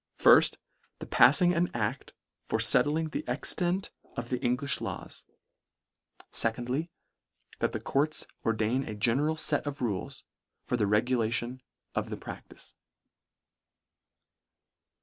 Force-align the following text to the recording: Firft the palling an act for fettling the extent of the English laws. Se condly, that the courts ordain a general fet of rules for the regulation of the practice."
Firft 0.17 0.55
the 0.97 1.05
palling 1.05 1.53
an 1.53 1.69
act 1.75 2.13
for 2.47 2.57
fettling 2.57 3.11
the 3.11 3.23
extent 3.27 3.91
of 4.17 4.29
the 4.29 4.39
English 4.43 4.81
laws. 4.81 5.25
Se 6.31 6.53
condly, 6.53 6.89
that 7.59 7.71
the 7.71 7.79
courts 7.79 8.25
ordain 8.43 8.83
a 8.85 8.95
general 8.95 9.35
fet 9.35 9.67
of 9.67 9.79
rules 9.79 10.23
for 10.65 10.75
the 10.75 10.87
regulation 10.87 11.61
of 11.93 12.09
the 12.09 12.17
practice." 12.17 12.73